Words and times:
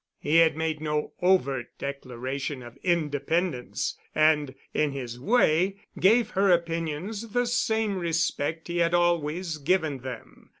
He 0.19 0.37
had 0.37 0.57
made 0.57 0.81
no 0.81 1.11
overt 1.21 1.67
declaration 1.77 2.63
of 2.63 2.75
independence 2.77 3.99
and, 4.15 4.55
in 4.73 4.93
his 4.93 5.19
way, 5.19 5.75
gave 5.99 6.31
her 6.31 6.49
opinions 6.49 7.33
the 7.33 7.45
same 7.45 7.97
respect 7.99 8.67
he 8.67 8.77
had 8.79 8.95
always 8.95 9.57
given 9.59 9.99
them. 9.99 10.49